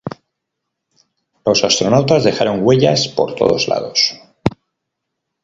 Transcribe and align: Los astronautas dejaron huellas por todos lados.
Los 1.45 1.63
astronautas 1.63 2.23
dejaron 2.23 2.63
huellas 2.65 3.07
por 3.07 3.35
todos 3.35 3.67
lados. 3.67 4.15